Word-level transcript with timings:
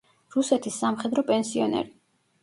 რუსეთის 0.35 0.77
სამხედრო 0.83 1.23
პენსიონერი. 1.27 1.93